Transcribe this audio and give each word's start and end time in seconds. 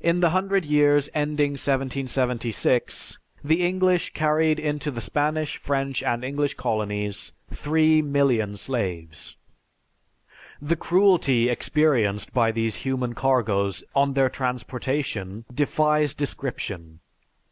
In 0.00 0.18
the 0.18 0.30
hundred 0.30 0.64
years 0.64 1.08
ending 1.14 1.50
1776, 1.52 3.18
the 3.44 3.64
English 3.64 4.12
carried 4.12 4.58
into 4.58 4.90
the 4.90 5.00
Spanish, 5.00 5.56
French, 5.56 6.02
and 6.02 6.24
English 6.24 6.54
Colonies 6.54 7.32
three 7.48 8.02
million 8.02 8.56
slaves. 8.56 9.36
The 10.60 10.74
cruelty 10.74 11.48
experienced 11.48 12.32
by 12.32 12.50
these 12.50 12.78
human 12.82 13.14
cargoes 13.14 13.84
on 13.94 14.14
their 14.14 14.28
transportation 14.28 15.44
defies 15.54 16.12
description. 16.12 16.98